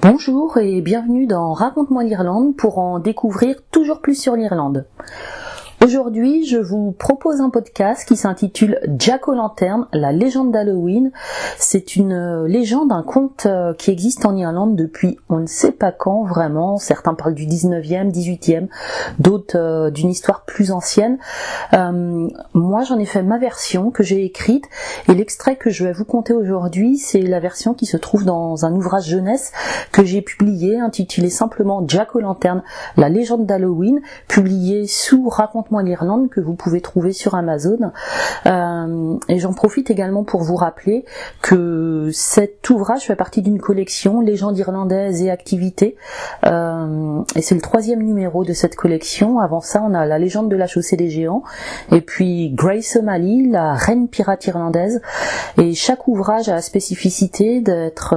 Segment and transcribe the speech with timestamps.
[0.00, 4.86] Bonjour et bienvenue dans Raconte-moi l'Irlande pour en découvrir toujours plus sur l'Irlande.
[5.84, 11.12] Aujourd'hui, je vous propose un podcast qui s'intitule Jack o' Lantern, la légende d'Halloween.
[11.58, 15.72] C'est une euh, légende, un conte euh, qui existe en Irlande depuis on ne sait
[15.72, 16.78] pas quand vraiment.
[16.78, 18.68] Certains parlent du 19e, 18e,
[19.18, 21.18] d'autres euh, d'une histoire plus ancienne.
[21.74, 24.64] moi, j'en ai fait ma version que j'ai écrite
[25.10, 28.64] et l'extrait que je vais vous conter aujourd'hui, c'est la version qui se trouve dans
[28.64, 29.52] un ouvrage jeunesse
[29.92, 32.62] que j'ai publié intitulé simplement Jack o' Lantern,
[32.96, 35.28] la légende d'Halloween, publié sous
[35.74, 37.90] Raconte-moi l'Irlande que vous pouvez trouver sur Amazon.
[38.46, 41.04] Euh, et j'en profite également pour vous rappeler
[41.42, 45.96] que cet ouvrage fait partie d'une collection Légendes irlandaises et activités.
[46.46, 49.40] Euh, et c'est le troisième numéro de cette collection.
[49.40, 51.42] Avant ça, on a la légende de la chaussée des géants
[51.90, 55.00] et puis Grace O'Malley, la reine pirate irlandaise.
[55.58, 58.14] Et chaque ouvrage a la spécificité d'être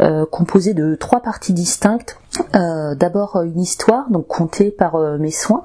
[0.00, 2.18] euh, composé de trois parties distinctes
[2.54, 5.62] euh, d'abord une histoire, donc contée par euh, mes soins,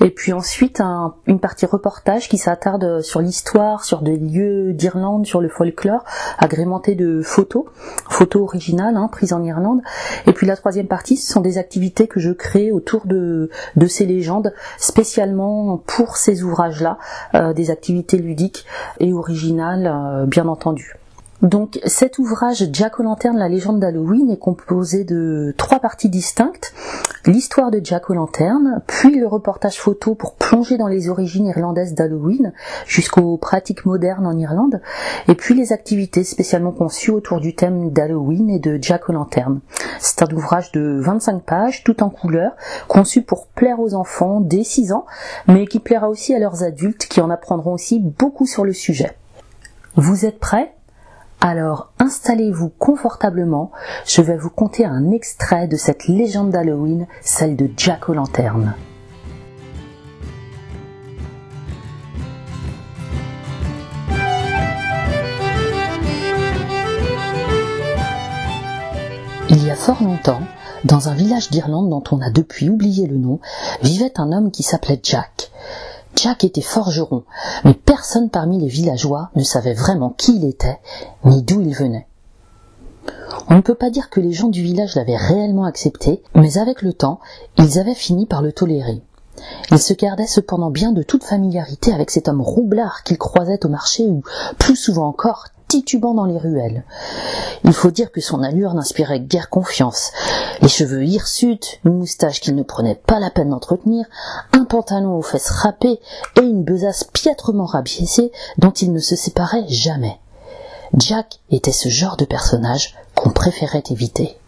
[0.00, 0.82] et puis ensuite
[1.26, 6.04] une partie reportage qui s'attarde sur l'histoire, sur des lieux d'Irlande, sur le folklore,
[6.38, 7.64] agrémenté de photos,
[8.08, 9.80] photos originales hein, prises en Irlande,
[10.26, 13.48] et puis la troisième partie, ce sont des activités que je crée autour de,
[13.88, 16.98] ces légendes, spécialement pour ces ouvrages-là,
[17.34, 18.66] euh, des activités ludiques
[18.98, 20.99] et originales, bien entendu.
[21.42, 26.74] Donc cet ouvrage Jack O'Lantern, la légende d'Halloween, est composé de trois parties distinctes.
[27.24, 32.52] L'histoire de Jack O'Lantern, puis le reportage photo pour plonger dans les origines irlandaises d'Halloween
[32.86, 34.82] jusqu'aux pratiques modernes en Irlande,
[35.28, 39.60] et puis les activités spécialement conçues autour du thème d'Halloween et de Jack O'Lantern.
[39.98, 42.52] C'est un ouvrage de 25 pages, tout en couleur,
[42.86, 45.06] conçu pour plaire aux enfants dès 6 ans,
[45.46, 49.16] mais qui plaira aussi à leurs adultes qui en apprendront aussi beaucoup sur le sujet.
[49.96, 50.74] Vous êtes prêts?
[51.40, 53.70] Alors installez-vous confortablement,
[54.06, 58.74] je vais vous conter un extrait de cette légende d'Halloween, celle de Jack O'Lantern.
[69.48, 70.42] Il y a fort longtemps,
[70.84, 73.40] dans un village d'Irlande dont on a depuis oublié le nom,
[73.82, 75.49] vivait un homme qui s'appelait Jack.
[76.16, 77.24] Jack était forgeron,
[77.64, 80.78] mais personne parmi les villageois ne savait vraiment qui il était,
[81.24, 82.06] ni d'où il venait.
[83.48, 86.82] On ne peut pas dire que les gens du village l'avaient réellement accepté, mais avec
[86.82, 87.20] le temps,
[87.58, 89.02] ils avaient fini par le tolérer.
[89.70, 93.68] Ils se gardaient cependant bien de toute familiarité avec cet homme roublard qu'ils croisaient au
[93.68, 94.22] marché ou,
[94.58, 96.82] plus souvent encore, titubant dans les ruelles.
[97.62, 100.10] Il faut dire que son allure n'inspirait guère confiance.
[100.62, 104.04] Les cheveux hirsutes, une moustache qu'il ne prenait pas la peine d'entretenir,
[104.52, 106.00] un pantalon aux fesses râpées
[106.36, 110.18] et une besace piètrement rabiessée dont il ne se séparait jamais.
[110.96, 114.39] Jack était ce genre de personnage qu'on préférait éviter.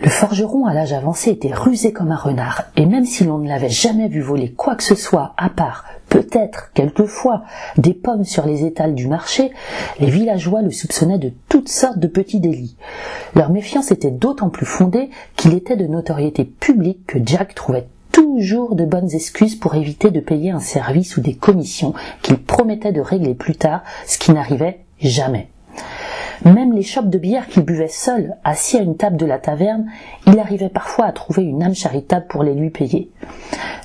[0.00, 3.48] Le forgeron à l'âge avancé était rusé comme un renard, et même si l'on ne
[3.48, 5.84] l'avait jamais vu voler quoi que ce soit à part
[6.14, 7.42] peut-être quelquefois
[7.76, 9.50] des pommes sur les étals du marché,
[9.98, 12.76] les villageois le soupçonnaient de toutes sortes de petits délits.
[13.34, 18.76] Leur méfiance était d'autant plus fondée qu'il était de notoriété publique que Jack trouvait toujours
[18.76, 23.00] de bonnes excuses pour éviter de payer un service ou des commissions qu'il promettait de
[23.00, 25.48] régler plus tard, ce qui n'arrivait jamais.
[26.44, 29.86] Même les chopes de bière qu'il buvait seul, assis à une table de la taverne,
[30.26, 33.10] il arrivait parfois à trouver une âme charitable pour les lui payer.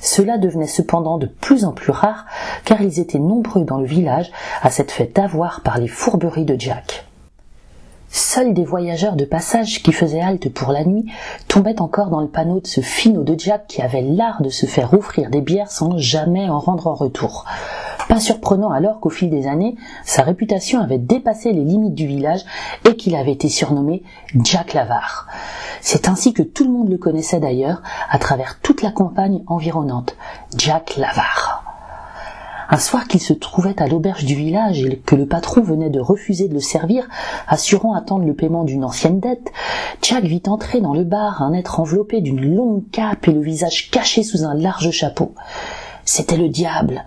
[0.01, 2.25] Cela devenait cependant de plus en plus rare,
[2.65, 4.29] car ils étaient nombreux dans le village
[4.61, 7.05] à cette fête d'avoir par les fourberies de Jack.
[8.09, 11.05] Seuls des voyageurs de passage qui faisaient halte pour la nuit
[11.47, 14.65] tombaient encore dans le panneau de ce finot de Jack qui avait l'art de se
[14.65, 17.45] faire offrir des bières sans jamais en rendre en retour.
[18.09, 22.41] Pas surprenant alors qu'au fil des années, sa réputation avait dépassé les limites du village
[22.89, 24.01] et qu'il avait été surnommé
[24.43, 25.27] Jack l'avare.
[25.79, 30.17] C'est ainsi que tout le monde le connaissait d'ailleurs à travers toute la campagne environnante.
[30.57, 31.63] Jack l'avare.
[32.71, 35.99] Un soir qu'il se trouvait à l'auberge du village et que le patron venait de
[35.99, 37.07] refuser de le servir,
[37.47, 39.51] assurant attendre le paiement d'une ancienne dette,
[40.01, 43.91] Jack vit entrer dans le bar un être enveloppé d'une longue cape et le visage
[43.91, 45.35] caché sous un large chapeau.
[46.11, 47.05] C'était le diable,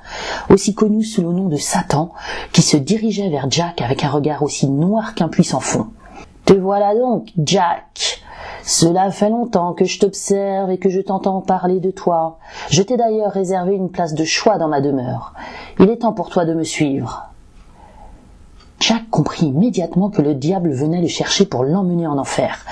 [0.48, 2.12] aussi connu sous le nom de Satan,
[2.52, 5.88] qui se dirigeait vers Jack avec un regard aussi noir qu'un puissant fond.
[6.44, 8.22] Te voilà donc, Jack.
[8.62, 12.38] Cela fait longtemps que je t'observe et que je t'entends parler de toi.
[12.70, 15.34] Je t'ai d'ailleurs réservé une place de choix dans ma demeure.
[15.80, 17.24] Il est temps pour toi de me suivre.
[18.78, 22.64] Jack comprit immédiatement que le diable venait le chercher pour l'emmener en enfer.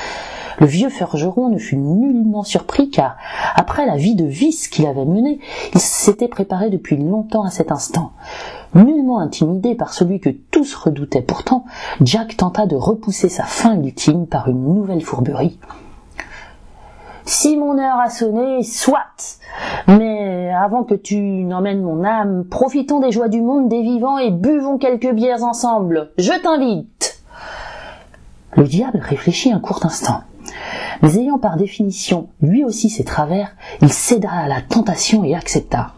[0.60, 3.16] Le vieux forgeron ne fut nullement surpris car,
[3.54, 5.40] après la vie de vice qu'il avait menée,
[5.74, 8.12] il s'était préparé depuis longtemps à cet instant.
[8.74, 11.64] Nullement intimidé par celui que tous redoutaient pourtant,
[12.02, 15.58] Jack tenta de repousser sa fin ultime par une nouvelle fourberie.
[17.24, 19.40] Si mon heure a sonné, soit.
[19.88, 24.30] Mais avant que tu n'emmènes mon âme, profitons des joies du monde des vivants et
[24.30, 26.10] buvons quelques bières ensemble.
[26.18, 27.22] Je t'invite.
[28.56, 30.22] Le diable réfléchit un court instant.
[31.02, 35.94] Mais ayant par définition lui aussi ses travers, il céda à la tentation et accepta.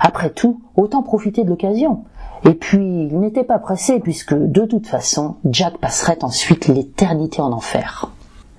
[0.00, 2.04] Après tout, autant profiter de l'occasion.
[2.44, 7.52] Et puis, il n'était pas pressé puisque, de toute façon, Jack passerait ensuite l'éternité en
[7.52, 8.10] enfer.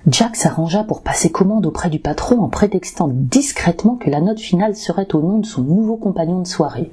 [0.06, 4.74] Jack s'arrangea pour passer commande auprès du patron en prétextant discrètement que la note finale
[4.74, 6.92] serait au nom de son nouveau compagnon de soirée.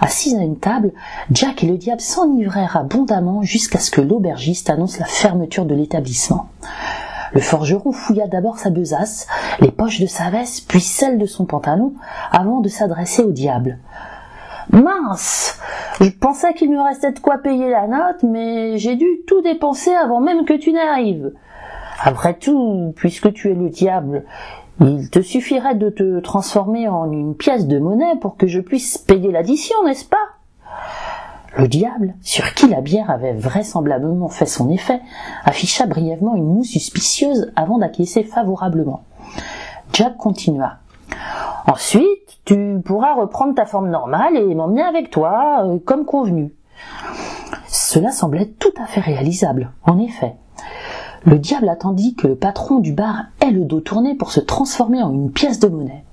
[0.00, 0.92] Assis à une table,
[1.30, 6.48] Jack et le diable s'enivrèrent abondamment jusqu'à ce que l'aubergiste annonce la fermeture de l'établissement.
[7.36, 9.26] Le forgeron fouilla d'abord sa besace,
[9.60, 11.92] les poches de sa veste, puis celles de son pantalon,
[12.32, 13.76] avant de s'adresser au diable.
[14.70, 15.60] Mince
[16.00, 19.92] Je pensais qu'il me restait de quoi payer la note, mais j'ai dû tout dépenser
[19.92, 21.30] avant même que tu n'arrives.
[22.02, 24.24] Après tout, puisque tu es le diable,
[24.80, 28.96] il te suffirait de te transformer en une pièce de monnaie pour que je puisse
[28.96, 30.25] payer l'addition, n'est-ce pas?
[31.56, 35.00] Le diable, sur qui la bière avait vraisemblablement fait son effet,
[35.44, 39.04] afficha brièvement une moue suspicieuse avant d'acquiescer favorablement.
[39.94, 40.78] Jack continua.
[41.66, 46.52] Ensuite, tu pourras reprendre ta forme normale et m'emmener avec toi, euh, comme convenu.
[47.66, 50.34] Cela semblait tout à fait réalisable, en effet.
[51.24, 55.02] Le diable attendit que le patron du bar ait le dos tourné pour se transformer
[55.02, 56.04] en une pièce de monnaie.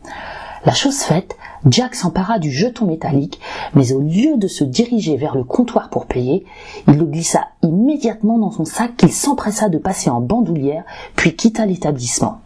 [0.65, 3.39] La chose faite, Jack s'empara du jeton métallique,
[3.73, 6.45] mais au lieu de se diriger vers le comptoir pour payer,
[6.87, 10.83] il le glissa immédiatement dans son sac qu'il s'empressa de passer en bandoulière,
[11.15, 12.41] puis quitta l'établissement.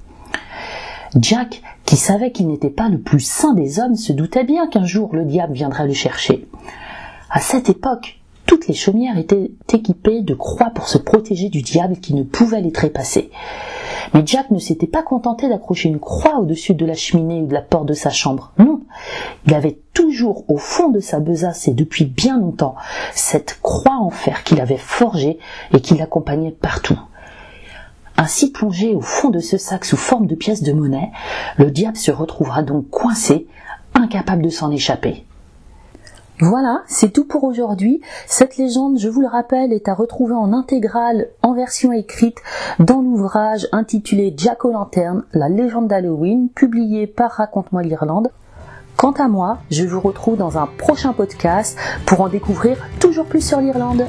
[1.15, 4.85] Jack, qui savait qu'il n'était pas le plus saint des hommes, se doutait bien qu'un
[4.85, 6.47] jour le diable viendrait le chercher.
[7.29, 11.97] À cette époque, toutes les chaumières étaient équipées de croix pour se protéger du diable
[11.97, 13.29] qui ne pouvait les trépasser.
[14.13, 17.53] Mais Jack ne s'était pas contenté d'accrocher une croix au-dessus de la cheminée ou de
[17.53, 18.51] la porte de sa chambre.
[18.57, 18.81] Non.
[19.45, 22.75] Il avait toujours au fond de sa besace et depuis bien longtemps
[23.13, 25.39] cette croix en fer qu'il avait forgée
[25.73, 26.99] et qui l'accompagnait partout.
[28.17, 31.11] Ainsi plongé au fond de ce sac sous forme de pièce de monnaie,
[31.57, 33.47] le diable se retrouvera donc coincé,
[33.93, 35.23] incapable de s'en échapper.
[36.39, 37.99] Voilà, c'est tout pour aujourd'hui.
[38.27, 42.37] Cette légende, je vous le rappelle, est à retrouver en intégrale, en version écrite,
[42.77, 48.29] dans l'ouvrage intitulé Jack O'Lantern, la légende d'Halloween, publié par Raconte-moi l'Irlande.
[48.97, 51.75] Quant à moi, je vous retrouve dans un prochain podcast
[52.05, 54.05] pour en découvrir toujours plus sur l'Irlande.